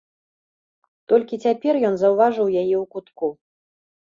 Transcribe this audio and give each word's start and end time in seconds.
Толькі 1.13 1.39
цяпер 1.47 1.73
ён 1.91 1.99
заўважыў 2.05 2.47
яе 2.63 2.75
ў 2.79 2.83
кутку. 2.97 3.27